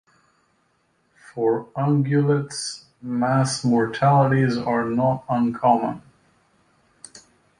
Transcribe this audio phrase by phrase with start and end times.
[1.15, 6.01] For ungulates mass mortalities are not uncommon.